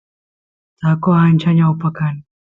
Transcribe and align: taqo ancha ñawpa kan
taqo 0.79 1.09
ancha 1.25 1.49
ñawpa 1.57 1.89
kan 1.97 2.15